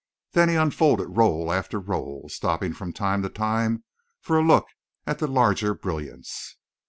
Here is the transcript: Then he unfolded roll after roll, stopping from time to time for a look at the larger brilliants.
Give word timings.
Then 0.31 0.49
he 0.49 0.55
unfolded 0.55 1.15
roll 1.15 1.51
after 1.53 1.79
roll, 1.79 2.27
stopping 2.27 2.73
from 2.73 2.91
time 2.91 3.21
to 3.21 3.29
time 3.29 3.83
for 4.19 4.35
a 4.35 4.41
look 4.43 4.65
at 5.05 5.19
the 5.19 5.27
larger 5.27 5.75
brilliants. 5.75 6.57